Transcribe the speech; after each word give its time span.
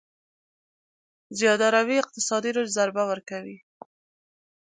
زياده 1.37 1.67
روي 1.75 1.95
اقتصادي 2.03 2.49
رشد 2.55 2.73
ضربه 2.77 3.03
ورکوي. 3.09 3.57